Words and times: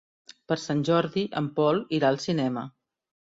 Per 0.51 0.55
Sant 0.61 0.79
Jordi 0.89 1.25
en 1.43 1.51
Pol 1.59 1.83
irà 1.99 2.11
al 2.13 2.19
cinema. 2.27 2.65